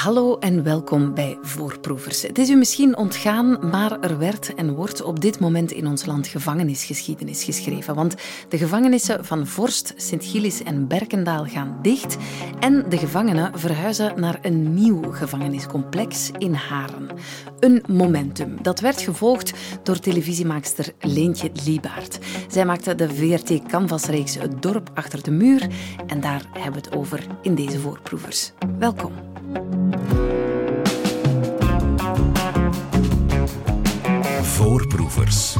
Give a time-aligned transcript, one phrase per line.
[0.00, 2.22] Hallo en welkom bij Voorproevers.
[2.22, 6.06] Het is u misschien ontgaan, maar er werd en wordt op dit moment in ons
[6.06, 7.94] land gevangenisgeschiedenis geschreven.
[7.94, 8.14] Want
[8.48, 12.16] de gevangenissen van Vorst, Sint-Gillis en Berkendaal gaan dicht
[12.60, 17.08] en de gevangenen verhuizen naar een nieuw gevangeniscomplex in Haren.
[17.58, 18.62] Een momentum.
[18.62, 22.18] Dat werd gevolgd door televisiemaakster Leentje Liebaert.
[22.48, 25.68] Zij maakte de VRT Canvasreeks Het dorp achter de muur
[26.06, 28.52] en daar hebben we het over in deze Voorproevers.
[28.78, 29.12] Welkom.
[34.42, 35.56] Voorproevers.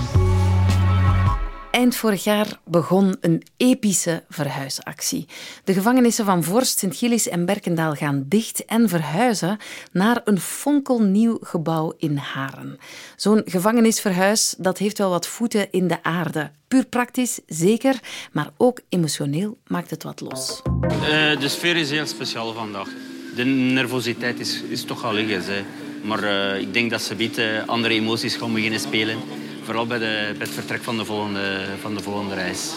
[1.71, 5.29] Eind vorig jaar begon een epische verhuisactie.
[5.65, 9.59] De gevangenissen van Vorst, Sint-Gillis en Berkendaal gaan dicht en verhuizen
[9.93, 12.79] naar een fonkelnieuw gebouw in Haren.
[13.17, 16.51] Zo'n gevangenisverhuis dat heeft wel wat voeten in de aarde.
[16.69, 18.01] Puur praktisch, zeker,
[18.33, 20.63] maar ook emotioneel maakt het wat los.
[20.83, 22.89] Uh, de sfeer is heel speciaal vandaag.
[23.35, 25.55] De nervositeit is, is toch al liggen.
[25.55, 25.63] Hè.
[26.03, 29.19] Maar uh, ik denk dat ze biedt uh, andere emoties gaan beginnen spelen.
[29.63, 32.71] Vooral bij, de, bij het vertrek van de, volgende, van de volgende reis.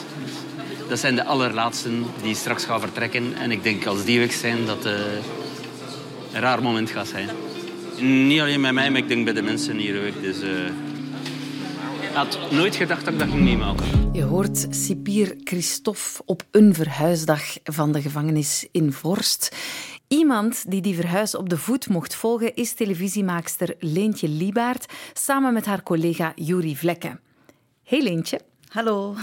[0.90, 3.34] Dat zijn de allerlaatsten die straks gaan vertrekken.
[3.36, 4.96] En ik denk als die weg zijn dat het
[6.34, 7.30] een raar moment gaat zijn.
[8.28, 10.22] Niet alleen bij mij, maar ik denk bij de mensen hier ook.
[10.22, 10.38] Dus,
[12.02, 13.86] ik had nooit gedacht dat ik dat ging meemaken.
[14.14, 19.56] Je hoort cipier Christophe op een verhuisdag van de gevangenis in Vorst.
[20.14, 25.66] Iemand die die verhuis op de voet mocht volgen is televisiemaakster Leentje Liebaert samen met
[25.66, 27.20] haar collega Juri Vlekken.
[27.84, 28.40] Hey Leentje.
[28.68, 29.16] Hallo.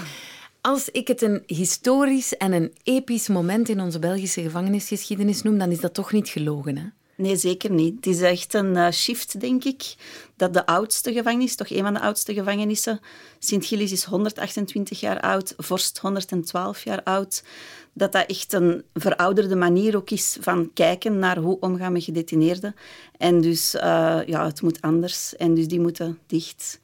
[0.60, 5.70] Als ik het een historisch en een episch moment in onze Belgische gevangenisgeschiedenis noem, dan
[5.70, 6.84] is dat toch niet gelogen, hè?
[7.20, 7.96] Nee, zeker niet.
[7.96, 9.94] Het is echt een uh, shift, denk ik,
[10.36, 13.00] dat de oudste gevangenis, toch een van de oudste gevangenissen,
[13.38, 17.44] Sint-Gillis is 128 jaar oud, Vorst 112 jaar oud,
[17.92, 22.74] dat dat echt een verouderde manier ook is van kijken naar hoe omgaan met gedetineerden.
[23.16, 23.80] En dus, uh,
[24.26, 25.36] ja, het moet anders.
[25.36, 26.80] En dus die moeten dicht.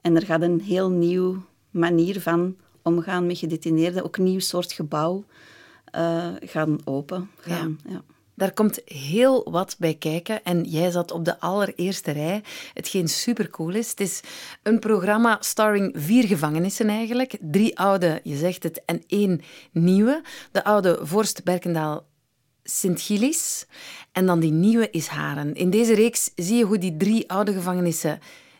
[0.00, 4.72] En er gaat een heel nieuw manier van omgaan met gedetineerden, ook een nieuw soort
[4.72, 5.24] gebouw
[5.96, 7.30] uh, gaan open.
[7.40, 7.90] Gaan, ja.
[7.92, 8.02] ja.
[8.34, 10.44] Daar komt heel wat bij kijken.
[10.44, 12.42] En jij zat op de allereerste rij,
[12.74, 13.90] hetgeen supercool is.
[13.90, 14.20] Het is
[14.62, 17.36] een programma starring vier gevangenissen eigenlijk.
[17.40, 19.40] Drie oude, je zegt het, en één
[19.72, 20.22] nieuwe.
[20.52, 22.06] De oude Vorst Berkendaal
[22.62, 23.66] Sint-Gillis.
[24.12, 25.54] En dan die nieuwe is Haren.
[25.54, 28.18] In deze reeks zie je hoe die drie oude gevangenissen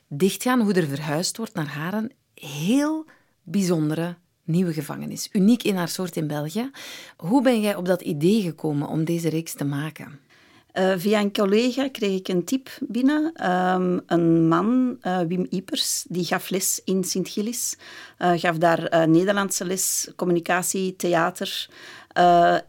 [0.09, 2.10] dichtgaan, hoe er verhuisd wordt naar Haren.
[2.34, 3.06] Heel
[3.43, 5.28] bijzondere nieuwe gevangenis.
[5.32, 6.70] Uniek in haar soort in België.
[7.16, 10.20] Hoe ben jij op dat idee gekomen om deze reeks te maken?
[10.75, 13.50] Uh, via een collega kreeg ik een tip binnen.
[13.50, 17.76] Um, een man, uh, Wim Ipers, die gaf les in Sint-Gillis.
[18.19, 21.69] Uh, gaf daar Nederlandse les, communicatie, theater.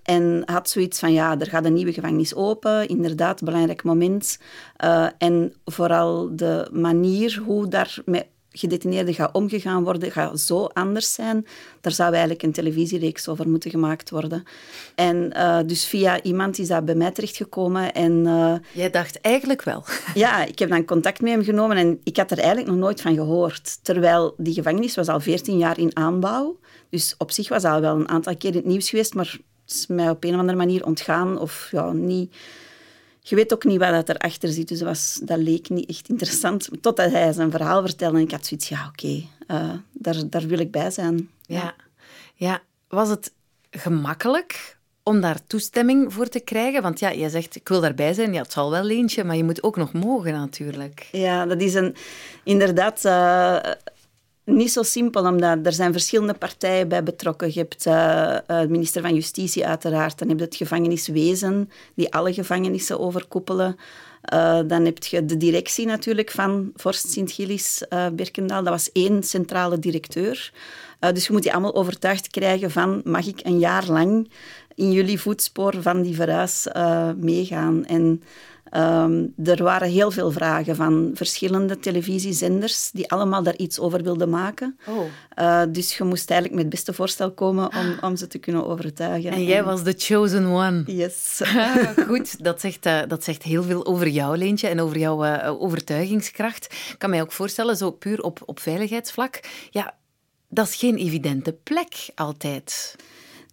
[0.04, 2.88] en had zoiets van, ja, er gaat een nieuwe gevangenis open.
[2.88, 4.38] Inderdaad, belangrijk moment.
[5.18, 11.46] en vooral de manier hoe daar met gedetineerden gaat omgegaan worden, gaat zo anders zijn.
[11.82, 14.44] Daar zou eigenlijk een televisiereeks over moeten gemaakt worden.
[14.96, 17.94] En uh, dus via iemand is dat bij mij terechtgekomen.
[17.94, 19.84] En, uh, Jij dacht eigenlijk wel.
[20.14, 23.02] Ja, ik heb dan contact met hem genomen en ik had er eigenlijk nog nooit
[23.02, 23.84] van gehoord.
[23.84, 26.60] Terwijl die gevangenis was al 14 jaar in aanbouw.
[26.90, 29.76] Dus op zich was al wel een aantal keer in het nieuws geweest, maar het
[29.76, 32.36] is mij op een of andere manier ontgaan of ja, niet
[33.26, 34.68] je weet ook niet wat erachter zit.
[34.68, 36.70] Dus dat, was, dat leek niet echt interessant.
[36.82, 40.30] Totdat hij zijn verhaal vertelde en ik had zoiets ja, oké, okay, uh, eh, daar,
[40.30, 41.30] daar wil ik bij zijn.
[41.42, 41.76] Ja.
[42.36, 43.34] ja, was het
[43.72, 46.82] gemakkelijk om daar toestemming voor te krijgen?
[46.82, 48.34] Want ja, je zegt, ik wil daarbij zijn.
[48.34, 51.08] Ja, het zal wel eentje, maar je moet ook nog mogen natuurlijk.
[51.12, 51.96] Ja, dat is een,
[52.44, 53.06] inderdaad...
[53.06, 53.72] Uh,
[54.46, 57.48] niet zo simpel, omdat er zijn verschillende partijen bij betrokken.
[57.54, 62.34] Je hebt uh, de minister van Justitie uiteraard, dan heb je het gevangeniswezen, die alle
[62.34, 63.76] gevangenissen overkoepelen.
[64.34, 68.64] Uh, dan heb je de directie natuurlijk van Vorst Sint-Gillis uh, Berkendaal.
[68.64, 70.54] Dat was één centrale directeur.
[71.00, 74.30] dus je moet die allemaal overtuigd krijgen van mag ik een jaar lang
[74.76, 76.68] in jullie voetspoor van die verhuis
[77.16, 77.86] meegaan.
[77.86, 78.24] En
[78.78, 84.30] Um, er waren heel veel vragen van verschillende televisiezenders die allemaal daar iets over wilden
[84.30, 84.78] maken.
[84.88, 85.06] Oh.
[85.40, 88.68] Uh, dus je moest eigenlijk met het beste voorstel komen om, om ze te kunnen
[88.68, 89.32] overtuigen.
[89.32, 90.84] En jij was de chosen one.
[90.86, 91.42] Yes.
[91.44, 91.76] Ah,
[92.08, 95.62] goed, dat zegt, uh, dat zegt heel veel over jou, Leentje, en over jouw uh,
[95.62, 96.66] overtuigingskracht.
[96.66, 99.94] Ik kan mij ook voorstellen, zo puur op, op veiligheidsvlak, ja,
[100.50, 102.96] dat is geen evidente plek altijd.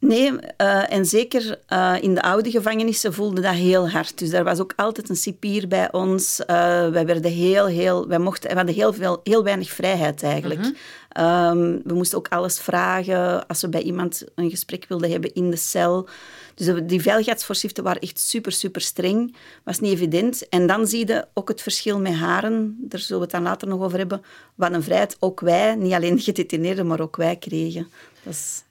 [0.00, 4.18] Nee, uh, en zeker uh, in de oude gevangenissen voelde dat heel hard.
[4.18, 6.40] Dus er was ook altijd een cipier bij ons.
[6.40, 6.46] Uh,
[6.88, 10.60] wij, werden heel, heel, wij mochten, we hadden heel, veel, heel weinig vrijheid eigenlijk.
[10.60, 11.24] -hmm.
[11.24, 13.46] um, we moesten ook alles vragen.
[13.46, 16.08] Als we bij iemand een gesprek wilden hebben in de cel,
[16.54, 19.36] Dus die veiligheidsvoorschriften waren echt super, super streng.
[19.64, 20.48] Was niet evident.
[20.48, 22.76] En dan zie je ook het verschil met haren.
[22.78, 24.22] Daar zullen we het dan later nog over hebben.
[24.54, 27.88] Wat een vrijheid ook wij, niet alleen gedetineerden, maar ook wij kregen.
[28.22, 28.64] Dat is...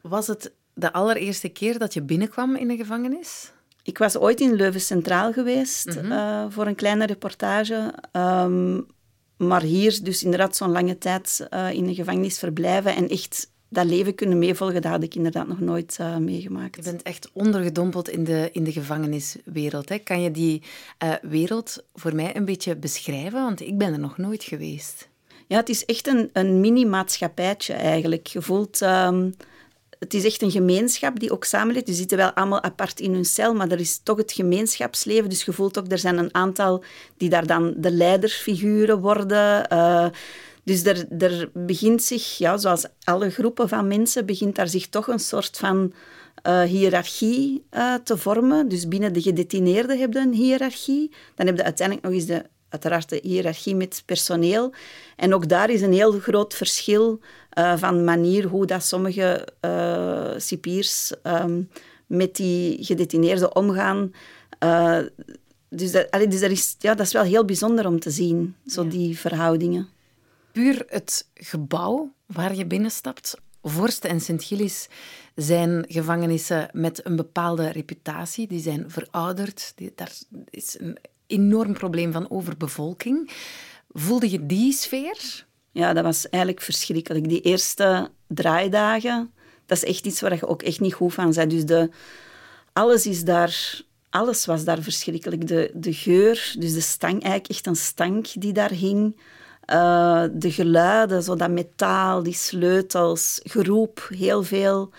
[0.00, 3.52] Was het de allereerste keer dat je binnenkwam in een gevangenis?
[3.82, 7.94] Ik was ooit in Leuven Centraal geweest mm voor een kleine reportage.
[8.12, 8.86] Um,
[9.36, 13.84] maar hier dus inderdaad zo'n lange tijd uh, in een gevangenis verblijven en echt dat
[13.84, 16.76] leven kunnen meevolgen, dat had ik inderdaad nog nooit uh, meegemaakt.
[16.76, 19.88] Je bent echt ondergedompeld in de, in de gevangeniswereld.
[19.88, 19.98] Hè?
[19.98, 20.62] Kan je die
[21.22, 23.42] wereld voor mij een beetje beschrijven?
[23.42, 25.08] Want ik ben er nog nooit geweest.
[25.46, 28.26] Ja, het is echt een, een mini-maatschappijtje eigenlijk.
[28.26, 28.80] Je voelt...
[28.80, 29.34] Um,
[30.00, 31.86] het is echt een gemeenschap die ook samenleeft.
[31.86, 35.28] Die zitten wel allemaal apart in hun cel, maar er is toch het gemeenschapsleven.
[35.28, 36.84] Dus je voelt ook, er zijn een aantal
[37.16, 39.66] die daar dan de leidersfiguren worden.
[39.72, 40.06] Uh,
[40.64, 45.18] dus er, begint zich, ja, zoals alle groepen van mensen, begint daar zich toch een
[45.18, 45.92] soort van
[46.46, 48.68] uh, hiërarchie uh, te vormen.
[48.68, 51.10] Dus binnen de gedetineerden heb je een hiërarchie.
[51.34, 54.72] Dan heb je uiteindelijk nog eens de, uiteraard de hiërarchie met personeel.
[55.16, 57.20] En ook daar is een heel groot verschil
[57.58, 61.70] uh, van manier hoe dat sommige uh, cipiers um,
[62.06, 64.12] met die gedetineerden omgaan.
[64.64, 64.98] Uh,
[65.68, 68.56] dus dat, allee, dus dat, is, ja, dat is wel heel bijzonder om te zien,
[68.66, 68.88] zo ja.
[68.88, 69.88] die verhoudingen.
[70.52, 73.36] Puur het gebouw waar je binnenstapt.
[73.62, 74.88] Vorst en Sint-Gillis
[75.34, 78.46] zijn gevangenissen met een bepaalde reputatie.
[78.46, 79.72] Die zijn verouderd.
[79.76, 80.12] Die, daar
[80.50, 80.98] is een
[81.30, 83.30] enorm probleem van overbevolking.
[83.88, 85.46] Voelde je die sfeer?
[85.72, 87.28] Ja, dat was eigenlijk verschrikkelijk.
[87.28, 89.30] Die eerste draaidagen,
[89.66, 91.50] dat is echt iets waar je ook echt niet goed van bent.
[91.50, 91.90] Dus de,
[92.72, 93.80] alles is daar...
[94.10, 95.46] Alles was daar verschrikkelijk.
[95.46, 99.16] De, de geur, dus de stank, eigenlijk echt een stank die daar hing.
[99.72, 104.90] Uh, de geluiden, zo dat metaal, die sleutels, geroep, heel veel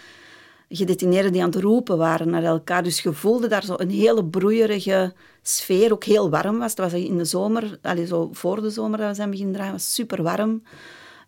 [0.71, 2.83] gedetineerden die aan het roepen waren naar elkaar.
[2.83, 6.69] Dus je voelde daar zo een hele broeierige sfeer, ook heel warm was.
[6.69, 9.71] Het was in de zomer, allez, zo voor de zomer dat we zijn beginnen draaien,
[9.71, 10.63] was super warm.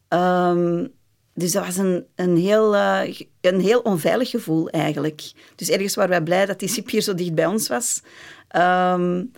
[0.09, 0.91] Um,
[1.33, 3.01] dus dat was een, een, heel, uh,
[3.41, 5.31] een heel onveilig gevoel eigenlijk.
[5.55, 8.01] Dus ergens waren wij blij dat die cipier zo dicht bij ons was.
[8.55, 9.31] Um,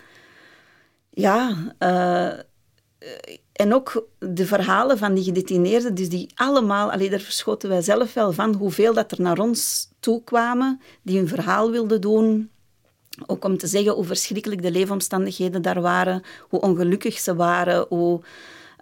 [1.10, 2.40] ja, uh,
[3.52, 8.13] en ook de verhalen van die gedetineerden, dus die allemaal, allee, daar verschoten wij zelf
[8.13, 12.50] wel van, hoeveel dat er naar ons toe kwamen, die hun verhaal wilden doen.
[13.25, 18.22] Ook om te zeggen hoe verschrikkelijk de leefomstandigheden daar waren, hoe ongelukkig ze waren, hoe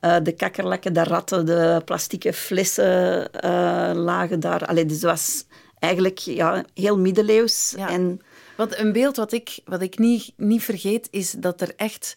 [0.02, 4.66] uh, de kakkerlakken, de ratten, de plastieke flessen uh, lagen daar.
[4.66, 5.46] Allee, dus het was
[5.80, 7.74] eigenlijk ja, heel middeleeuws.
[7.78, 7.90] Ja.
[7.90, 8.22] En...
[8.58, 12.14] Want een beeld wat ik, wat ik niet, niet vergeet, is dat er echt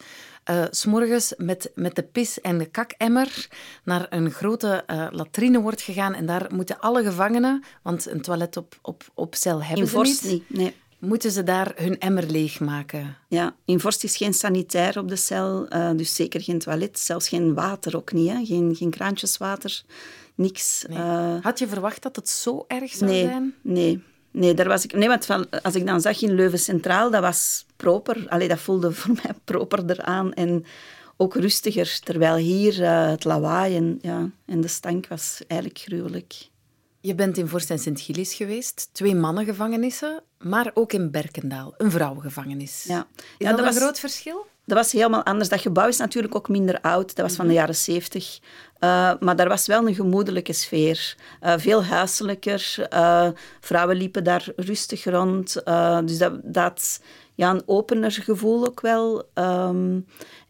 [0.49, 3.47] uh, s'morgens met, met de pis en de kakemmer
[3.83, 6.13] naar een grote uh, latrine wordt gegaan.
[6.13, 9.95] En daar moeten alle gevangenen, want een toilet op, op, op cel hebben In ze
[9.95, 10.59] Vorst niet, niet.
[10.59, 10.75] Nee.
[10.99, 13.17] moeten ze daar hun emmer leegmaken.
[13.27, 17.27] Ja, in Vorst is geen sanitair op de cel, uh, dus zeker geen toilet, zelfs
[17.27, 18.29] geen water ook niet.
[18.29, 18.45] Hè?
[18.45, 19.83] Geen, geen kraantjeswater,
[20.35, 20.85] niks.
[20.89, 20.99] Nee.
[21.41, 23.53] Had je verwacht dat het zo erg zou nee, zijn?
[23.61, 24.03] Nee,
[24.37, 27.21] Nee, daar was ik, nee, want van, als ik dan zag in Leuven Centraal, dat
[27.21, 28.25] was proper.
[28.29, 30.65] Allee, dat voelde voor mij properder aan en
[31.17, 31.99] ook rustiger.
[32.03, 36.49] Terwijl hier uh, het lawaai en, ja, en de stank was eigenlijk gruwelijk.
[36.99, 42.83] Je bent in Vorst en Sint-Gillis geweest, twee mannengevangenissen, maar ook in Berkendaal, een vrouwengevangenis.
[42.87, 43.07] Ja.
[43.15, 44.45] Is ja, dat, dat een was, groot verschil?
[44.67, 45.49] Dat was helemaal anders.
[45.49, 47.15] Dat gebouw is natuurlijk ook minder oud.
[47.15, 48.39] Dat was van de jaren zeventig.
[48.79, 51.15] Uh, maar daar was wel een gemoedelijke sfeer.
[51.41, 52.87] Uh, veel huiselijker.
[52.93, 53.27] Uh,
[53.59, 55.61] vrouwen liepen daar rustig rond.
[56.05, 57.01] dus dat, dat
[57.35, 59.29] ja, een opener gevoel ook wel.
[59.33, 60.05] Um,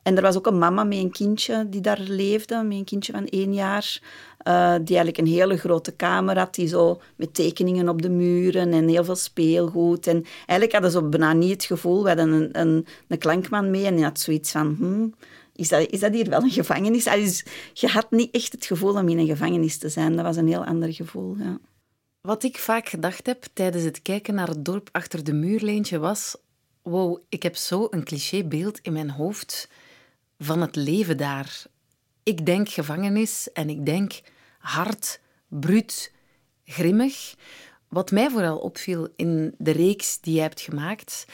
[0.07, 3.11] en er was ook een mama met een kindje die daar leefde, met een kindje
[3.11, 3.99] van één jaar.
[4.47, 8.73] Uh, die eigenlijk een hele grote kamer had, die zo met tekeningen op de muren
[8.73, 10.07] en heel veel speelgoed.
[10.07, 13.85] En eigenlijk hadden ze bijna niet het gevoel, we hadden een, een, een klankman mee
[13.85, 14.75] en die had zoiets van...
[14.77, 15.13] Hmm,
[15.55, 17.03] is dat, is dat hier wel een gevangenis?
[17.03, 20.15] Dus je had niet echt het gevoel om in een gevangenis te zijn.
[20.15, 21.59] Dat was een heel ander gevoel, ja.
[22.21, 26.35] Wat ik vaak gedacht heb tijdens het kijken naar het dorp achter de muurleentje was...
[26.81, 29.69] Wow, ik heb zo een clichébeeld in mijn hoofd
[30.39, 31.63] van het leven daar.
[32.23, 34.21] Ik denk gevangenis en ik denk
[34.59, 36.13] hard, bruut,
[36.65, 37.35] grimmig.
[37.87, 41.25] Wat mij vooral opviel in de reeks die je hebt gemaakt,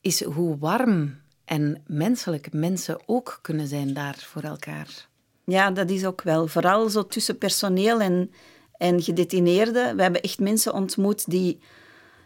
[0.00, 5.08] is hoe warm en menselijk mensen ook kunnen zijn daar voor elkaar.
[5.44, 6.46] Ja, dat is ook wel.
[6.46, 8.30] Vooral zo tussen personeel en,
[8.76, 9.96] en gedetineerden.
[9.96, 11.58] We hebben echt mensen ontmoet die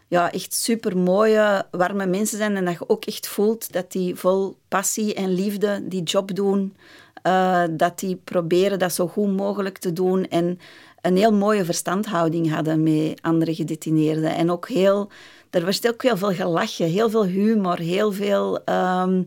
[0.07, 2.55] ja, echt super mooie, warme mensen zijn.
[2.55, 6.75] En dat je ook echt voelt dat die vol passie en liefde die job doen.
[7.23, 10.27] Uh, dat die proberen dat zo goed mogelijk te doen.
[10.27, 10.59] En
[11.01, 14.35] een heel mooie verstandhouding hadden met andere gedetineerden.
[14.35, 15.11] En ook heel
[15.49, 18.63] er werd ook heel veel gelachen, heel veel humor, heel veel...
[18.63, 19.23] ehm,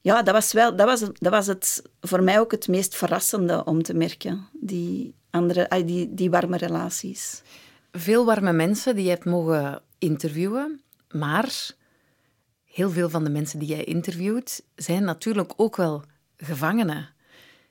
[0.00, 3.64] ja, dat was, wel, dat, was, dat was het, voor mij ook het meest verrassende
[3.64, 7.42] om te merken, die, andere, die, die warme relaties.
[7.92, 11.70] Veel warme mensen die je hebt mogen interviewen, maar
[12.64, 16.04] heel veel van de mensen die jij interviewt zijn natuurlijk ook wel
[16.36, 17.08] gevangenen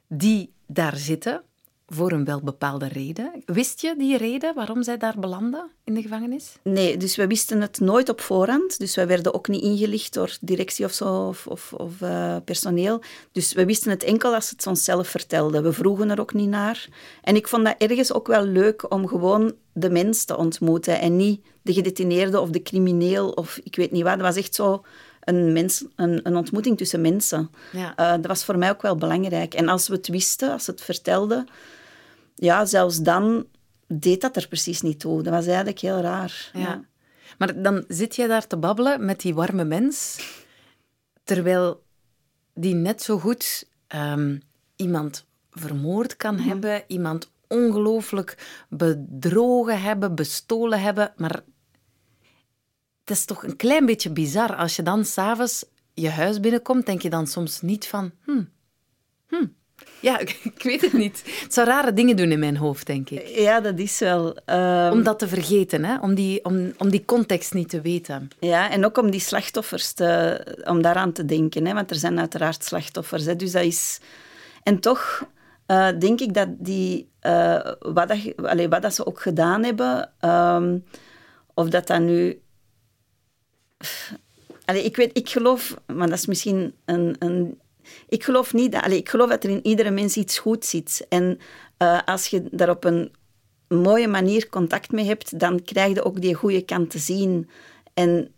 [0.07, 1.43] die daar zitten
[1.87, 3.31] voor een wel bepaalde reden.
[3.45, 6.57] Wist je die reden waarom zij daar belanden in de gevangenis?
[6.61, 8.79] Nee, dus we wisten het nooit op voorhand.
[8.79, 13.01] Dus wij werden ook niet ingelicht door directie of zo, of, of, of uh, personeel.
[13.31, 15.61] Dus we wisten het enkel als het onszelf vertelde.
[15.61, 16.87] We vroegen er ook niet naar.
[17.21, 21.15] En ik vond dat ergens ook wel leuk om gewoon de mens te ontmoeten en
[21.15, 24.13] niet de gedetineerde of de crimineel of ik weet niet wat.
[24.13, 24.83] Dat was echt zo
[25.23, 27.51] een, mens, een, een ontmoeting tussen mensen.
[27.71, 27.93] Ja.
[27.99, 29.53] Uh, dat was voor mij ook wel belangrijk.
[29.53, 31.47] En als we het wisten, als we het vertelden,
[32.39, 33.47] ja, zelfs dan
[33.87, 35.23] deed dat er precies niet toe.
[35.23, 36.49] Dat was eigenlijk heel raar.
[36.53, 36.59] Ja.
[36.59, 36.83] ja.
[37.37, 40.19] Maar dan zit jij daar te babbelen met die warme mens,
[41.23, 41.83] terwijl
[42.53, 44.41] die net zo goed um,
[44.75, 51.41] iemand vermoord kan hebben, iemand ongelooflijk bedrogen hebben, bestolen hebben, maar
[52.99, 57.01] het is toch een klein beetje bizar als je dan s'avonds je huis binnenkomt, denk
[57.01, 58.49] je dan soms niet van, hmm,
[59.99, 60.19] ja,
[60.53, 61.23] ik weet het niet.
[61.41, 63.27] Het zou rare dingen doen in mijn hoofd, denk ik.
[63.27, 64.37] Ja, dat is wel...
[64.45, 64.91] Um...
[64.91, 65.99] Om dat te vergeten, hè?
[65.99, 68.27] Om, die, om, om die context niet te weten.
[68.39, 71.65] Ja, en ook om die slachtoffers te, om daaraan te denken.
[71.65, 71.73] Hè?
[71.73, 73.25] Want er zijn uiteraard slachtoffers.
[73.25, 73.35] Hè?
[73.35, 73.99] Dus dat is...
[74.63, 75.27] En toch
[75.67, 77.09] uh, denk ik dat die...
[77.21, 80.85] Uh, wat, dat, allez, wat dat ze ook gedaan hebben, um,
[81.53, 82.41] of dat dat nu...
[84.65, 87.59] Allee, ik weet, ik geloof, maar dat is misschien een, een
[88.09, 88.83] ik geloof niet dat...
[88.83, 91.05] Allez, ik geloof dat er in iedere mens iets goed zit.
[91.09, 91.39] En
[91.81, 93.11] uh, als je daar op een
[93.67, 97.49] mooie manier contact mee hebt, dan krijg je ook die goede kant te zien.
[97.93, 98.31] En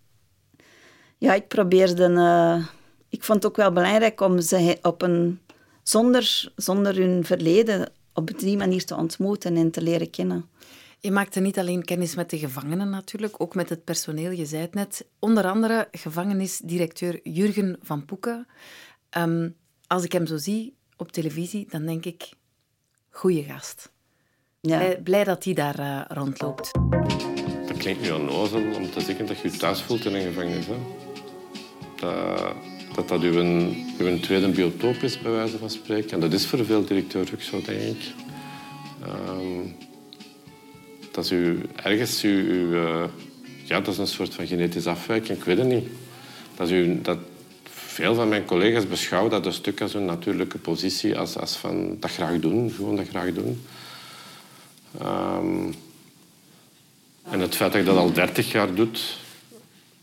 [1.18, 2.10] ja, ik probeerde...
[2.10, 2.66] Uh,
[3.10, 5.40] ik vond het ook wel belangrijk om ze op een...
[5.84, 10.50] Zonder, zonder hun verleden op die manier te ontmoeten en te leren kennen.
[11.00, 14.32] Je maakte niet alleen kennis met de gevangenen natuurlijk, ook met het personeel.
[14.32, 15.06] Je zei het net.
[15.20, 18.48] Onder andere gevangenisdirecteur Jurgen van Poeken.
[19.18, 19.56] Um,
[19.88, 22.30] als ik hem zo zie op televisie, dan denk ik,
[23.10, 23.92] goeie gast.
[24.62, 24.78] Ja.
[24.78, 26.72] Blij, blij, dat hij daar uh, rondloopt.
[27.68, 30.66] Dat klinkt nu onnozel om te zeggen dat je je thuis voelt in een gevangenis.
[30.66, 30.78] Hè?
[31.96, 32.56] Dat,
[32.96, 36.10] dat dat uw, uw tweede biotoop is, bij wijze van spreken.
[36.10, 38.14] En dat is voor veel directeurs ook zo, denk ik.
[39.08, 39.76] Um,
[41.12, 43.04] dat is u, ergens uw, uw uh,
[43.64, 45.88] ja, dat is een soort van genetische afwijking, ik weet het niet.
[46.56, 47.18] Dat, is dat,
[48.00, 51.98] veel van mijn collega's beschouwen dat een stuk als een natuurlijke positie, als, als van
[52.00, 53.62] dat graag doen, gewoon dat graag doen.
[55.02, 55.74] Um,
[57.24, 58.88] en het feit dat ik dat al 30 jaar doe,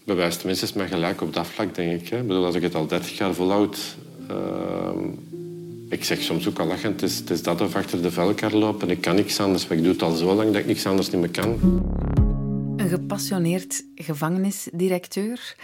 [0.05, 2.11] bewijst minstens mij gelijk op dat vlak, denk ik.
[2.11, 3.79] Ik bedoel, als ik het al 30 jaar volhoud...
[4.31, 4.37] Uh,
[5.89, 8.53] ik zeg soms ook al lachend, het is, het is dat of achter de velkar
[8.53, 8.91] lopen.
[8.91, 11.11] Ik kan niks anders, maar ik doe het al zo lang dat ik niks anders
[11.11, 11.59] niet meer kan.
[12.77, 15.57] Een gepassioneerd gevangenisdirecteur...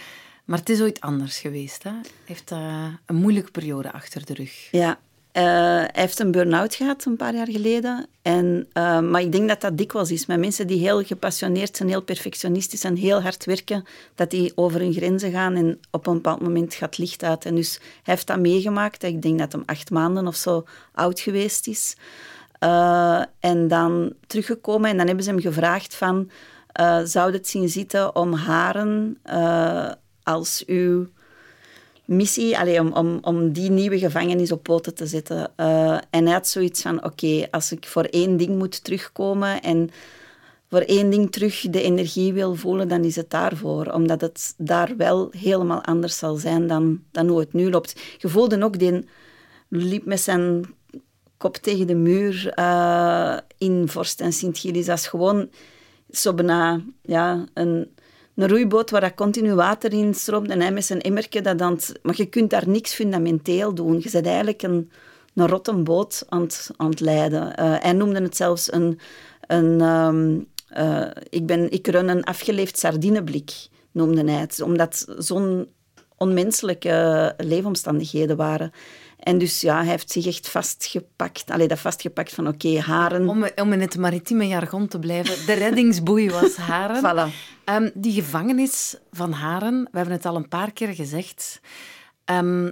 [0.45, 1.83] Maar het is ooit anders geweest.
[1.83, 1.89] Hè?
[1.89, 4.67] Hij heeft uh, een moeilijke periode achter de rug.
[4.71, 8.07] Ja, uh, hij heeft een burn-out gehad een paar jaar geleden.
[8.21, 10.25] En, uh, maar ik denk dat dat dikwijls is.
[10.25, 13.85] Met mensen die heel gepassioneerd zijn, heel perfectionistisch en heel hard werken,
[14.15, 17.45] dat die over hun grenzen gaan en op een bepaald moment gaat licht uit.
[17.45, 19.03] En dus hij heeft dat meegemaakt.
[19.03, 21.95] Ik denk dat hij acht maanden of zo oud geweest is.
[22.59, 26.29] Uh, en dan teruggekomen en dan hebben ze hem gevraagd van...
[27.03, 29.17] zou het zien zitten om haren
[30.23, 31.07] als uw
[32.05, 35.51] missie, allee, om, om, om die nieuwe gevangenis op poten te zetten.
[35.57, 39.89] Uh, en hij had zoiets van, oké, als ik voor één ding moet terugkomen en
[40.69, 43.85] voor één ding terug de energie wil voelen, dan is het daarvoor.
[43.85, 48.01] Omdat het daar wel helemaal anders zal zijn dan, dan hoe het nu loopt.
[48.17, 49.05] Je voelde ook, die
[49.67, 50.65] liep met zijn
[51.37, 54.85] kop tegen de muur uh, in Vorst en Sint-Gilles.
[54.85, 55.49] Dat is gewoon
[56.11, 57.93] zo bijna ja, een
[58.35, 61.79] een roeiboot waar dat continu water in stroomt en hij met zijn emmerke dat dan...
[62.01, 63.99] Maar je kunt daar niks fundamenteel doen.
[63.99, 64.91] Je bent eigenlijk een,
[65.35, 67.43] een rotte boot aan het, aan het leiden.
[67.59, 68.99] Uh, hij noemde het zelfs een...
[69.47, 70.47] een um,
[70.77, 73.51] uh, ik, ben, ik run een afgeleefd sardineblik,
[73.91, 74.61] noemde hij het.
[74.61, 75.67] Omdat zo'n
[76.17, 78.71] onmenselijke leefomstandigheden waren.
[79.23, 81.51] En dus ja, hij heeft zich echt vastgepakt.
[81.51, 83.29] Allee, dat vastgepakt van oké, okay, haren...
[83.29, 85.45] Om, om in het maritieme jargon te blijven.
[85.45, 87.01] De reddingsboei was haren.
[87.01, 87.33] voilà.
[87.65, 91.59] Um, die gevangenis van haren, we hebben het al een paar keer gezegd,
[92.25, 92.71] um,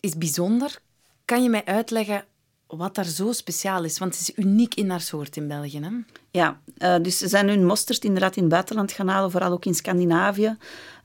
[0.00, 0.78] is bijzonder.
[1.24, 2.24] Kan je mij uitleggen
[2.66, 3.98] wat daar zo speciaal is?
[3.98, 5.80] Want het is uniek in haar soort in België.
[5.80, 5.90] Hè?
[6.30, 9.64] Ja, uh, dus ze zijn hun mosterd inderdaad in het buitenland gaan halen, vooral ook
[9.64, 10.56] in Scandinavië.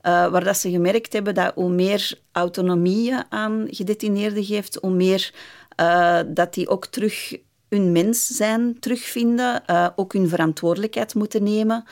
[0.06, 4.92] Uh, waar dat ze gemerkt hebben dat hoe meer autonomie je aan gedetineerden geeft, hoe
[4.92, 5.34] meer
[5.80, 7.38] uh, dat die ook terug
[7.70, 9.64] hun mens zijn terugvinden,
[9.96, 11.84] ook hun verantwoordelijkheid moeten nemen.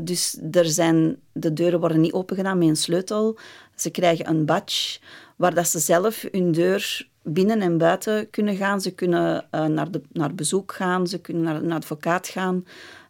[0.00, 3.38] dus er zijn, de deuren worden niet opengedaan met een sleutel.
[3.74, 4.98] Ze krijgen een badge
[5.36, 8.80] waar dat ze zelf hun deur binnen en buiten kunnen gaan.
[8.80, 12.64] Ze kunnen naar, de, naar bezoek gaan, ze kunnen naar een advocaat gaan.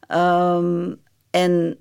[0.08, 1.78] Um, en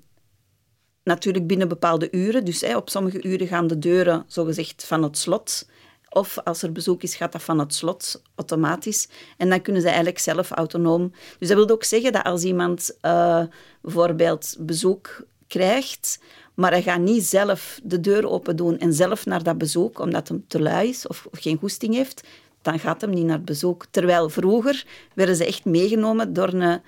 [1.10, 2.44] natuurlijk binnen bepaalde uren.
[2.44, 5.68] Dus hè, op sommige uren gaan de deuren zogezegd van het slot.
[6.08, 9.08] Of als er bezoek is, gaat dat van het slot automatisch.
[9.36, 11.12] En dan kunnen ze eigenlijk zelf autonoom.
[11.38, 13.42] Dus dat wil ook zeggen dat als iemand uh,
[13.80, 16.18] bijvoorbeeld bezoek krijgt,
[16.54, 20.28] maar hij gaat niet zelf de deur open doen en zelf naar dat bezoek, omdat
[20.28, 22.22] hij te lui is of, geen goesting heeft,
[22.62, 23.86] dan gaat hem niet naar bezoek.
[23.90, 26.80] Terwijl vroeger werden ze echt meegenomen door een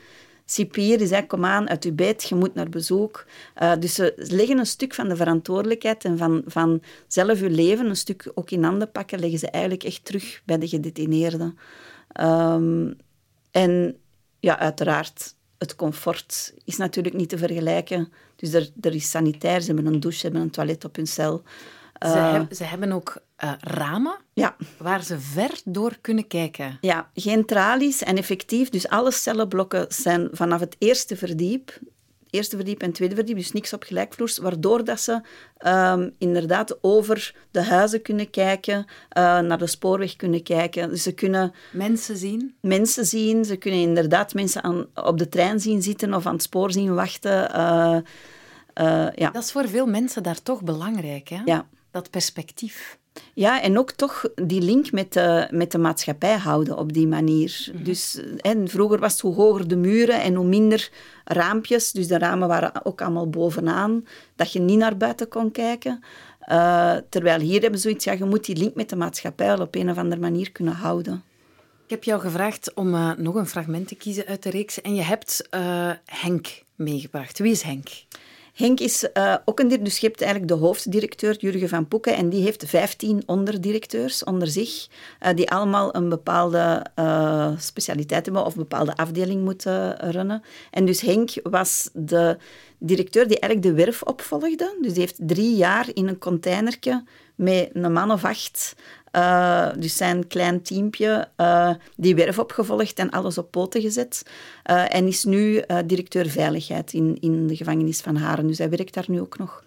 [0.53, 3.27] cipier die zei, kom aan, uit je bed, je moet naar bezoek.
[3.63, 7.87] Uh, dus ze leggen een stuk van de verantwoordelijkheid en van, van zelf je leven
[7.87, 11.59] een stuk ook in handen pakken, leggen ze eigenlijk echt terug bij de gedetineerden.
[12.21, 12.97] Um,
[13.51, 13.97] en
[14.41, 18.13] ja, uiteraard, het comfort is natuurlijk niet te vergelijken.
[18.37, 21.07] Dus er, er is sanitair, ze hebben een douche, ze hebben een toilet op hun
[21.07, 21.43] cel.
[22.03, 24.57] Ze, heb, ze hebben ook uh, ramen ja.
[24.79, 26.79] waar ze ver door kunnen kijken.
[26.81, 28.69] Ja, geen tralies en effectief.
[28.69, 31.81] Dus alle cellenblokken zijn vanaf het eerste verdiep
[32.33, 35.21] eerste verdiep en tweede verdiep, dus niks op gelijkvloers, waardoor dat ze
[35.67, 38.85] um, inderdaad over de huizen kunnen kijken, uh,
[39.39, 40.89] naar de spoorweg kunnen kijken.
[40.89, 41.53] Dus ze kunnen...
[41.73, 42.55] Mensen zien?
[42.61, 43.45] Mensen zien.
[43.45, 46.95] Ze kunnen inderdaad mensen aan, op de trein zien zitten of aan het spoor zien
[46.95, 47.51] wachten.
[47.57, 47.97] Uh,
[48.81, 49.31] uh, ja.
[49.31, 51.41] Dat is voor veel mensen daar toch belangrijk, hè?
[51.45, 51.67] Ja.
[51.93, 52.99] Dat perspectief.
[53.35, 57.67] Ja, en ook toch die link met de, met de maatschappij houden op die manier.
[57.67, 57.85] Mm -hmm.
[57.85, 60.91] Dus en vroeger was het hoe hoger de muren en hoe minder
[61.25, 61.93] raampjes.
[61.93, 64.07] Dus de ramen waren ook allemaal bovenaan,
[64.37, 66.01] dat je niet naar buiten kon kijken.
[66.49, 69.75] Uh, terwijl hier hebben ze zoiets, ja, je moet die link met de maatschappij op
[69.75, 71.23] een of andere manier kunnen houden.
[71.85, 74.95] Ik heb jou gevraagd om uh, nog een fragment te kiezen uit de reeks en
[74.95, 77.39] je hebt uh, Henk meegebracht.
[77.39, 77.89] Wie is Henk?
[78.53, 82.29] Henk is uh, ook een dus je hebt eigenlijk de hoofddirecteur, Jurgen van Poeken, en
[82.29, 84.89] die heeft 15 onderdirecteurs onder zich,
[85.23, 90.43] uh, die allemaal een bepaalde uh, specialiteit hebben of een bepaalde afdeling moeten runnen.
[90.71, 92.37] En dus Henk was de
[92.79, 94.77] directeur die eigenlijk de werf opvolgde.
[94.81, 97.05] Dus die heeft drie jaar in een containertje
[97.43, 98.75] met een man of acht
[99.13, 104.23] uh, dus zijn klein teampje uh, die werf opgevolgd en alles op poten gezet.
[104.71, 108.47] Uh, en is nu directeur veiligheid in, in de gevangenis van Haren.
[108.47, 109.65] Dus hij werkt daar nu ook nog.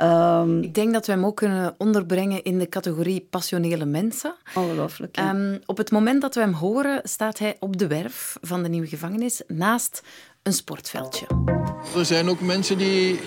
[0.00, 4.34] Um, ik denk dat we hem ook kunnen onderbrengen in de categorie passionele mensen.
[4.54, 5.16] Ongelooflijk.
[5.16, 5.34] Ja.
[5.34, 8.68] Um, op het moment dat we hem horen, staat hij op de werf van de
[8.68, 10.02] nieuwe gevangenis naast
[10.42, 11.26] een sportveldje.
[11.96, 13.20] Er zijn ook mensen die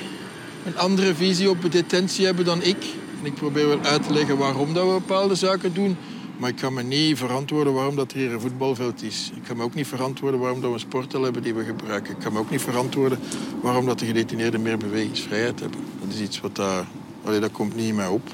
[0.65, 2.85] een andere visie op detentie hebben dan ik.
[3.21, 5.97] Ik probeer wel uit te leggen waarom dat we bepaalde zaken doen.
[6.37, 9.31] Maar ik kan me niet verantwoorden waarom dat hier een voetbalveld is.
[9.35, 12.11] Ik kan me ook niet verantwoorden waarom dat we een sporthal hebben die we gebruiken.
[12.11, 13.19] Ik kan me ook niet verantwoorden
[13.61, 15.79] waarom dat de gedetineerden meer bewegingsvrijheid hebben.
[15.99, 16.87] Dat is iets wat daar...
[17.23, 18.29] Dat komt niet in mij op.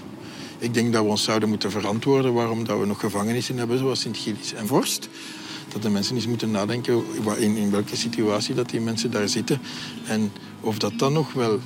[0.57, 3.99] Ik denk dat we ons zouden moeten verantwoorden waarom dat we nog gevangenissen hebben, zoals
[3.99, 5.09] Sint-Gilles en Vorst.
[5.67, 7.03] Dat de mensen eens moeten nadenken
[7.37, 9.61] in, in welke situatie dat die mensen daar zitten.
[10.07, 11.59] En of dat dan nog wel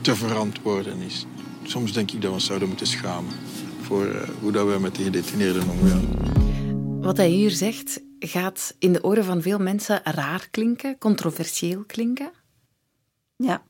[0.00, 1.26] te verantwoorden is
[1.62, 3.32] soms denk ik dat we ons zouden moeten schamen
[3.80, 7.00] voor uh, hoe dat we met de gedetineerden omgaan.
[7.00, 12.30] Wat hij hier zegt gaat in de oren van veel mensen raar klinken, controversieel klinken.
[13.36, 13.62] Ja,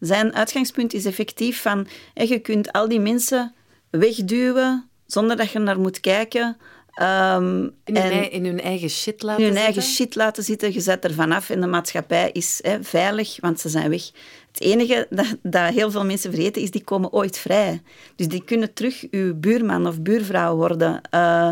[0.00, 3.54] zijn uitgangspunt is effectief van je kunt al die mensen
[3.90, 6.56] wegduwen zonder dat je naar moet kijken.
[7.00, 9.74] Um, in, hun en in, hun eigen shit laten in hun zitten?
[9.74, 10.72] eigen shit laten zitten.
[10.72, 14.10] Je zet er vanaf en de maatschappij is hè, veilig, want ze zijn weg.
[14.56, 17.82] Het enige dat, dat, heel veel mensen vergeten is, die komen ooit vrij.
[18.14, 21.00] Dus die kunnen terug uw buurman of buurvrouw worden.
[21.14, 21.50] Uh,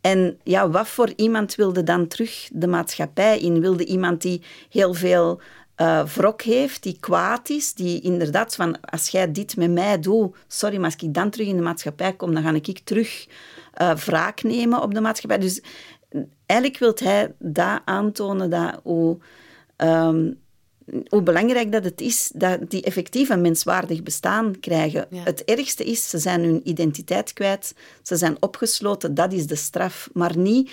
[0.00, 3.60] en ja, wat voor iemand wilde dan terug de maatschappij in?
[3.60, 5.40] Wilde iemand die heel veel
[5.76, 10.36] uh, wrok heeft, die kwaad is, die inderdaad van, als jij dit met mij doet,
[10.46, 13.26] sorry, maar als ik dan terug in de maatschappij kom, dan ga ik terug
[13.80, 15.38] uh, wraak nemen op de maatschappij.
[15.38, 15.62] Dus
[16.46, 19.18] eigenlijk wil hij dat aantonen, dat hoe,
[19.76, 20.38] um,
[21.08, 25.06] hoe belangrijk dat het is dat die effectief een menswaardig bestaan krijgen.
[25.10, 25.22] Ja.
[25.22, 30.08] Het ergste is, ze zijn hun identiteit kwijt, ze zijn opgesloten, dat is de straf.
[30.12, 30.70] Maar niet...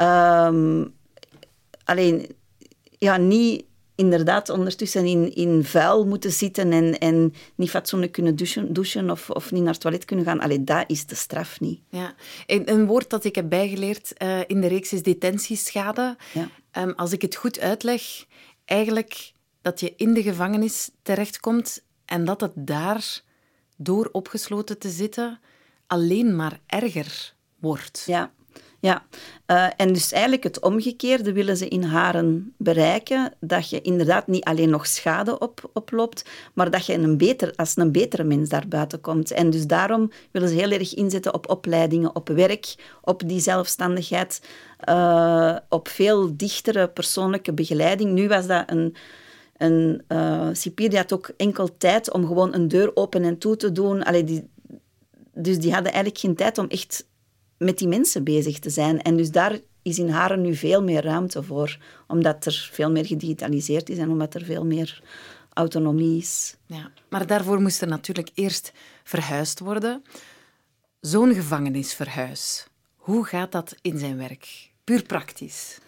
[0.00, 0.94] Um,
[1.84, 2.26] alleen,
[2.98, 8.72] ja, niet inderdaad ondertussen in, in vuil moeten zitten en, en niet fatsoenlijk kunnen douchen,
[8.72, 10.40] douchen of, of niet naar het toilet kunnen gaan.
[10.40, 11.80] Allee, dat is de straf niet.
[11.88, 12.14] Ja.
[12.46, 16.16] Een, een woord dat ik heb bijgeleerd uh, in de reeks is detentieschade.
[16.32, 16.48] Ja.
[16.82, 18.02] Um, als ik het goed uitleg,
[18.64, 19.32] eigenlijk
[19.66, 23.20] dat je in de gevangenis terechtkomt en dat het daar,
[23.76, 25.40] door opgesloten te zitten,
[25.86, 28.02] alleen maar erger wordt.
[28.06, 28.30] Ja,
[28.80, 29.06] ja.
[29.46, 33.32] Uh, en dus eigenlijk het omgekeerde willen ze in Haren bereiken.
[33.40, 36.24] Dat je inderdaad niet alleen nog schade op, oploopt,
[36.54, 39.30] maar dat je een beter, als een betere mens daar buiten komt.
[39.30, 44.40] En dus daarom willen ze heel erg inzetten op opleidingen, op werk, op die zelfstandigheid,
[44.88, 48.12] uh, op veel dichtere persoonlijke begeleiding.
[48.12, 48.96] Nu was dat een
[49.56, 53.56] een uh, cipier die had ook enkel tijd om gewoon een deur open en toe
[53.56, 54.02] te doen.
[54.02, 54.48] Allee, die,
[55.34, 57.06] dus die hadden eigenlijk geen tijd om echt
[57.58, 59.02] met die mensen bezig te zijn.
[59.02, 63.06] En dus daar is in Haren nu veel meer ruimte voor, omdat er veel meer
[63.06, 65.02] gedigitaliseerd is en omdat er veel meer
[65.52, 66.56] autonomie is.
[66.66, 68.72] Ja, maar daarvoor moest er natuurlijk eerst
[69.04, 70.02] verhuisd worden.
[71.00, 72.66] Zo'n gevangenisverhuis,
[72.96, 74.70] hoe gaat dat in zijn werk?
[74.84, 75.78] Puur praktisch.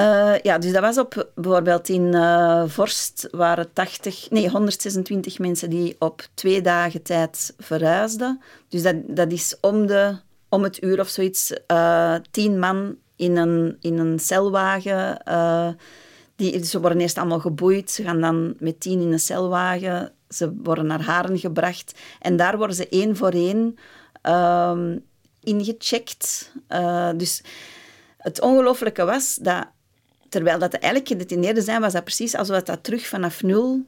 [0.00, 5.70] Uh, ja, dus dat was op bijvoorbeeld in uh, Vorst waren 80, nee, 126 mensen
[5.70, 8.40] die op twee dagen tijd verhuisden.
[8.68, 10.16] Dus dat, dat is om, de,
[10.48, 15.22] om het uur of zoiets uh, tien man in een, in een celwagen.
[16.36, 20.54] die, ze worden eerst allemaal geboeid, ze gaan dan met tien in een celwagen, ze
[20.62, 23.78] worden naar Haren gebracht en daar worden ze één voor één
[24.22, 24.98] ehm,
[25.40, 26.52] ingecheckt.
[27.16, 27.42] dus
[28.18, 29.66] het ongelooflijke was dat
[30.36, 33.84] Terwijl dat eigenlijk gedetineerden zijn, was dat precies alsof dat terug vanaf nul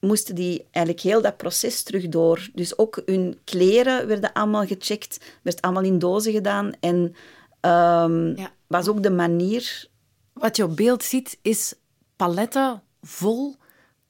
[0.00, 2.48] moesten die eigenlijk heel dat proces terug door.
[2.54, 6.72] Dus ook hun kleren werden allemaal gecheckt, werd allemaal in dozen gedaan.
[6.80, 6.96] En
[7.60, 8.52] um, ja.
[8.66, 9.88] was ook de manier...
[10.32, 11.74] Wat je op beeld ziet, is
[12.16, 13.54] paletten vol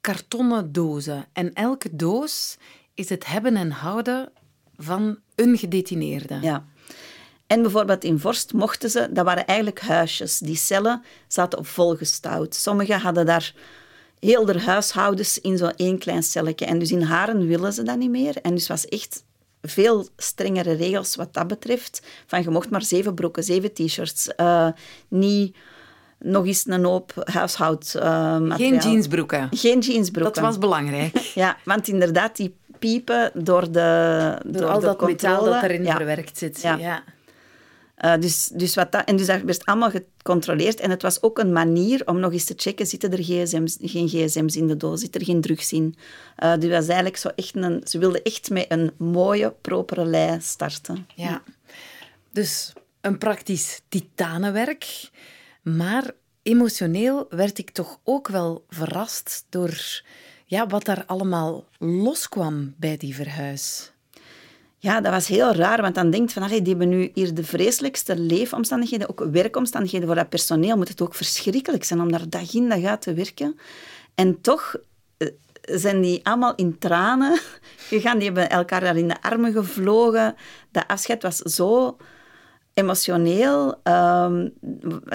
[0.01, 1.25] kartonnen dozen.
[1.33, 2.57] En elke doos
[2.93, 4.29] is het hebben en houden
[4.75, 6.37] van een gedetineerde.
[6.41, 6.65] Ja.
[7.47, 10.39] En bijvoorbeeld in Vorst mochten ze, dat waren eigenlijk huisjes.
[10.39, 12.55] Die cellen zaten op volgestouwd.
[12.55, 13.53] Sommigen hadden daar
[14.19, 16.65] heel de huishoudens in zo'n één klein celletje.
[16.65, 18.37] En dus in Haren willen ze dat niet meer.
[18.41, 19.23] En dus was echt
[19.61, 22.01] veel strengere regels wat dat betreft.
[22.25, 24.29] Van je mocht maar zeven broeken, zeven t-shirts.
[24.37, 24.67] Uh,
[25.07, 25.55] niet
[26.19, 28.41] nog eens een hoop huishoudmateriaal.
[28.41, 29.47] Uh, Geen jeansbroeken.
[29.51, 30.33] Geen jeansbroeken.
[30.33, 31.17] Dat was belangrijk.
[31.43, 35.33] ja, want inderdaad, die piepen door de Door, door al de dat controle.
[35.33, 35.95] metaal dat erin ja.
[35.95, 36.61] verwerkt zit.
[36.61, 36.75] Ja.
[36.75, 37.03] ja.
[38.05, 40.79] Uh, dus, dus wat dat, en dus dat werd allemaal gecontroleerd.
[40.79, 44.07] En het was ook een manier om nog eens te checken, zitten er gsm's, geen
[44.07, 45.95] gsm's in de doos, zit er geen drugs in.
[46.43, 50.41] Uh, dus was eigenlijk zo echt een, ze wilden echt met een mooie, propere lei
[50.41, 51.07] starten.
[51.15, 51.43] Ja,
[52.31, 55.09] dus een praktisch titanenwerk.
[55.61, 56.11] Maar
[56.43, 60.03] emotioneel werd ik toch ook wel verrast door
[60.45, 63.91] ja, wat daar allemaal loskwam bij die verhuis.
[64.87, 67.43] Ja, dat was heel raar, want dan denkt van, allee, die hebben nu hier de
[67.43, 72.53] vreselijkste leefomstandigheden, ook werkomstandigheden voor dat personeel, moet het ook verschrikkelijk zijn om daar dag
[72.53, 73.59] in dag uit te werken.
[74.15, 74.75] En toch
[75.17, 75.27] eh,
[75.61, 77.39] zijn die allemaal in tranen
[77.89, 80.35] gegaan, die hebben elkaar daar in de armen gevlogen.
[80.71, 81.97] Dat afscheid was zo
[82.73, 83.81] emotioneel.
[83.83, 84.53] Um,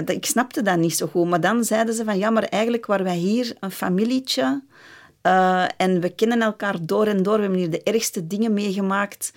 [0.04, 3.04] ik snapte dat niet zo goed, maar dan zeiden ze van, ja, maar eigenlijk waren
[3.04, 4.62] wij hier een familietje...
[5.22, 7.36] Uh, en we kennen elkaar door en door.
[7.36, 9.32] We hebben hier de ergste dingen meegemaakt.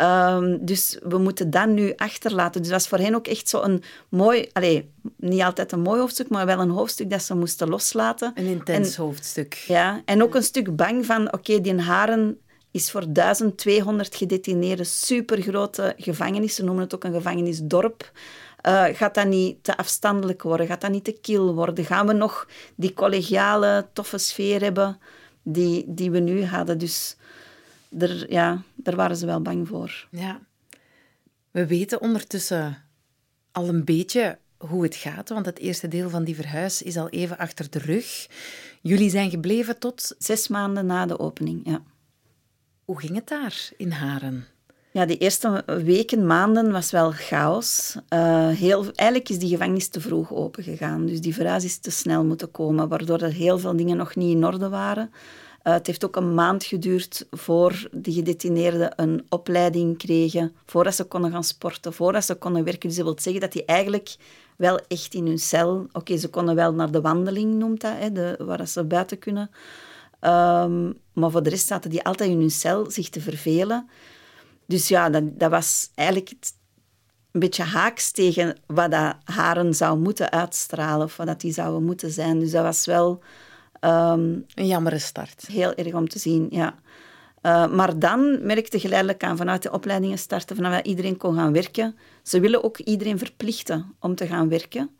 [0.00, 2.60] Um, dus we moeten dat nu achterlaten.
[2.60, 4.48] Dus dat was voor hen ook echt zo een mooi...
[4.52, 4.82] Allez,
[5.16, 8.32] niet altijd een mooi hoofdstuk, maar wel een hoofdstuk dat ze moesten loslaten.
[8.34, 9.54] Een intens en, hoofdstuk.
[9.54, 11.26] Ja, en ook een stuk bang van...
[11.26, 12.38] Oké, okay, die haren
[12.70, 16.54] is voor 1200 gedetineerden supergrote gevangenis.
[16.54, 18.10] Ze noemen het ook een gevangenisdorp.
[18.66, 20.66] Uh, gaat dat niet te afstandelijk worden?
[20.66, 21.84] Gaat dat niet te kil worden?
[21.84, 24.98] Gaan we nog die collegiale, toffe sfeer hebben
[25.52, 26.78] die, die we nu hadden?
[26.78, 27.16] Dus
[27.98, 30.08] er, ja, daar waren ze wel bang voor.
[30.10, 30.40] Ja.
[31.50, 32.84] We weten ondertussen
[33.52, 37.08] al een beetje hoe het gaat, want het eerste deel van die verhuis is al
[37.08, 38.28] even achter de rug.
[38.82, 40.14] Jullie zijn gebleven tot...
[40.18, 41.82] Zes maanden na de opening, ja.
[42.84, 44.46] Hoe ging het daar in Haren?
[44.98, 47.96] Ja, die eerste weken, maanden was wel chaos.
[48.14, 51.06] Uh, heel, eigenlijk is die gevangenis te vroeg opengegaan.
[51.06, 54.36] Dus die verhuis is te snel moeten komen, waardoor er heel veel dingen nog niet
[54.36, 55.10] in orde waren.
[55.64, 61.04] Uh, het heeft ook een maand geduurd voor die gedetineerden een opleiding kregen, voordat ze
[61.04, 62.88] konden gaan sporten, voordat ze konden werken.
[62.88, 64.16] Dus dat wil zeggen dat die eigenlijk
[64.56, 65.86] wel echt in hun cel...
[65.92, 69.50] Oké, ze konden wel naar de wandeling, noemt dat, hè, de, waar ze buiten kunnen.
[70.20, 73.88] Um, maar voor de rest zaten die altijd in hun cel zich te vervelen.
[74.68, 76.34] Dus ja, dat, dat was eigenlijk
[77.32, 81.84] een beetje haaks tegen wat dat Haren zou moeten uitstralen, of wat dat die zouden
[81.84, 82.38] moeten zijn.
[82.38, 83.22] Dus dat was wel
[83.80, 85.46] Um, een jammere start.
[85.46, 86.74] Heel erg om te zien, ja.
[87.42, 91.52] Uh, maar dan merkte geleidelijk aan, vanuit de opleidingen starten, vanaf dat iedereen kon gaan
[91.52, 91.96] werken.
[92.22, 94.90] Ze willen ook iedereen verplichten om te gaan werken.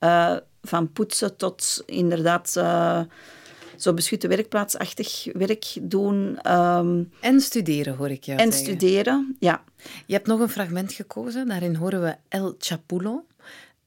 [0.00, 3.00] Uh, van poetsen tot inderdaad uh,
[3.76, 6.38] zo beschutte werkplaatsachtig werk doen.
[6.52, 8.76] Um, en studeren, hoor ik jou En zeggen.
[8.76, 9.64] studeren, ja.
[10.06, 11.48] Je hebt nog een fragment gekozen.
[11.48, 13.24] Daarin horen we El Chapulo.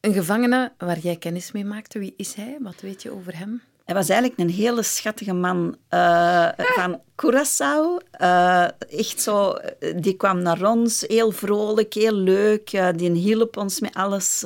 [0.02, 2.00] Een gevangene waar jij kennis mee maakte.
[2.00, 2.58] Wie is hij?
[2.60, 3.62] Wat weet je over hem?
[3.86, 8.06] Hij was eigenlijk een hele schattige man uh, van Curaçao.
[8.22, 9.56] Uh, echt zo,
[9.96, 12.74] die kwam naar ons, heel vrolijk, heel leuk.
[12.74, 14.46] Uh, die hielp ons met alles.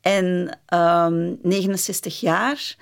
[0.00, 2.76] en um, 69 jaar.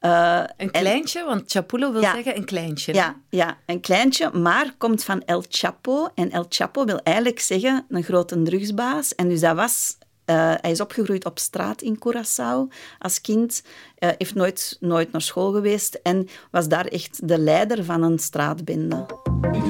[0.00, 2.94] Een kleintje, en, want Chapulo wil ja, zeggen een kleintje.
[2.94, 6.08] Ja, ja, een kleintje, maar komt van El Chapo.
[6.14, 9.14] En El Chapo wil eigenlijk zeggen een grote drugsbaas.
[9.14, 9.96] En dus dat was
[10.30, 13.62] uh, hij is opgegroeid op straat in Curaçao als kind.
[13.98, 18.18] Uh, heeft nooit, nooit naar school geweest en was daar echt de leider van een
[18.18, 19.06] straatbende.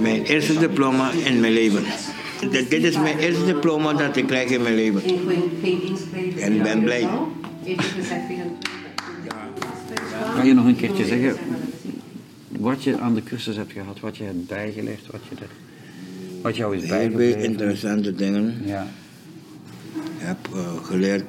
[0.01, 1.85] Mijn eerste diploma in mijn leven.
[2.51, 5.03] Dit is mijn eerste diploma dat ik krijg in mijn leven.
[6.41, 7.09] En ik ben blij.
[10.35, 11.37] Kan je nog een keertje zeggen
[12.59, 15.50] wat je aan de cursus hebt gehad, wat je hebt bijgeleerd, wat, je er,
[16.42, 17.38] wat jou is bijgebleven?
[17.38, 18.54] Heel veel interessante dingen.
[18.64, 18.87] Ja.
[19.94, 21.24] Ik heb uh, geleerd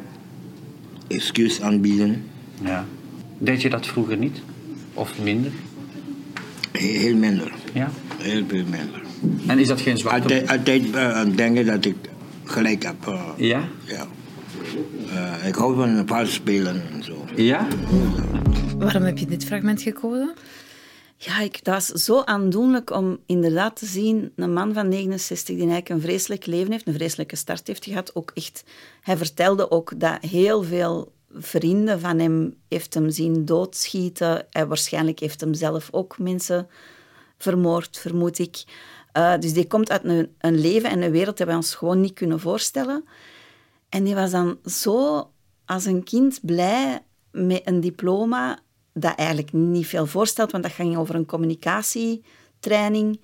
[1.07, 2.23] excuus aanbieden.
[2.61, 2.85] Ja.
[3.37, 4.41] Deed je dat vroeger niet?
[4.93, 5.51] Of minder?
[6.71, 7.51] Heel, heel minder.
[7.73, 7.91] Ja?
[8.17, 9.01] Heel veel minder.
[9.47, 10.21] En is dat geen zwakte?
[10.21, 11.95] Altijd, altijd uh, denken dat ik
[12.43, 13.07] gelijk heb.
[13.07, 13.67] Uh, ja?
[13.85, 14.07] Ja.
[15.45, 17.25] ik hou van vals spelen en zo.
[17.35, 17.67] Ja?
[18.79, 20.33] Waarom heb je dit fragment gekozen?
[21.17, 25.57] Ja, ik, dat was zo aandoenlijk om inderdaad te zien een man van 69 die
[25.57, 28.15] eigenlijk een vreselijk leven heeft, een vreselijke start heeft gehad.
[28.15, 28.63] Ook echt,
[29.01, 34.45] hij vertelde ook dat heel veel vrienden van hem heeft hem zien doodschieten.
[34.49, 36.67] Hij waarschijnlijk heeft hem zelf ook mensen
[37.37, 38.63] vermoord, vermoed ik.
[39.17, 42.01] Uh, dus die komt uit een, een leven en een wereld die wij ons gewoon
[42.01, 43.05] niet kunnen voorstellen.
[43.89, 45.29] En die was dan zo
[45.65, 48.59] als een kind blij met een diploma
[48.93, 53.21] dat eigenlijk niet veel voorstelt, want dat ging over een communicatietraining.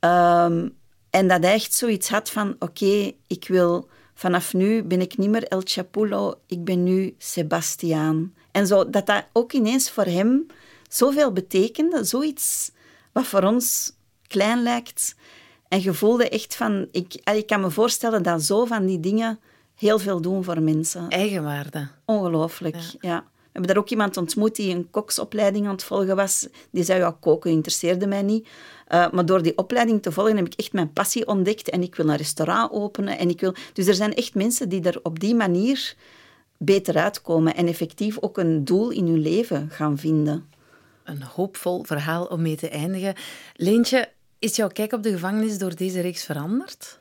[0.00, 0.76] Um,
[1.10, 3.88] en dat hij echt zoiets had van, oké, okay, ik wil...
[4.18, 8.34] Vanaf nu ben ik niet meer El Chapulo, ik ben nu Sebastiaan.
[8.50, 10.46] En zo, dat dat ook ineens voor hem
[10.88, 12.70] zoveel betekende, zoiets
[13.12, 13.92] wat voor ons
[14.26, 15.14] klein lijkt.
[15.68, 16.88] En je voelde echt van...
[16.92, 19.38] Ik, ik kan me voorstellen dat zo van die dingen
[19.74, 21.08] heel veel doen voor mensen.
[21.08, 21.88] Eigenwaarde.
[22.04, 22.98] Ongelooflijk, ja.
[23.00, 23.24] ja.
[23.56, 26.48] Hebben daar ook iemand ontmoet die een koksopleiding aan het volgen was.
[26.70, 28.48] Die zei, ja, koken interesseerde mij niet.
[28.92, 31.70] Uh, maar door die opleiding te volgen heb ik echt mijn passie ontdekt.
[31.70, 33.18] En ik wil een restaurant openen.
[33.18, 33.54] En ik wil...
[33.72, 35.94] Dus er zijn echt mensen die er op die manier
[36.56, 37.54] beter uitkomen.
[37.54, 40.48] En effectief ook een doel in hun leven gaan vinden.
[41.04, 43.14] Een hoopvol verhaal om mee te eindigen.
[43.54, 47.00] Leentje, is jouw kijk op de gevangenis door deze reeks veranderd?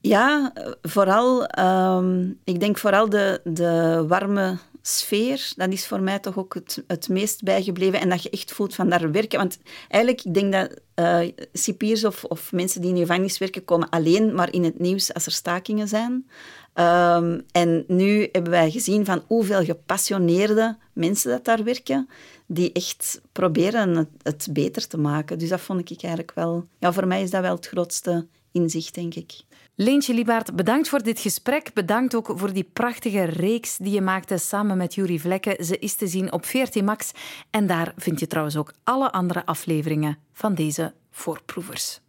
[0.00, 1.58] Ja, vooral...
[1.58, 6.84] Um, ik denk vooral de, de warme sfeer, dat is voor mij toch ook het,
[6.86, 8.00] het meest bijgebleven.
[8.00, 9.38] En dat je echt voelt van daar werken.
[9.38, 13.88] Want eigenlijk, ik denk dat uh, cipiers of, of mensen die in gevangenis werken, komen
[13.88, 16.26] alleen maar in het nieuws als er stakingen zijn.
[16.74, 22.08] Um, en nu hebben wij gezien van hoeveel gepassioneerde mensen dat daar werken,
[22.46, 25.38] die echt proberen het, het beter te maken.
[25.38, 26.66] Dus dat vond ik eigenlijk wel...
[26.78, 29.32] Ja, voor mij is dat wel het grootste inzicht, denk ik.
[29.74, 31.70] Leentje Liebaert, bedankt voor dit gesprek.
[31.74, 35.64] Bedankt ook voor die prachtige reeks die je maakte samen met Jury Vlekken.
[35.64, 37.12] Ze is te zien op 14 Max.
[37.50, 42.00] En daar vind je trouwens ook alle andere afleveringen van deze voorproevers.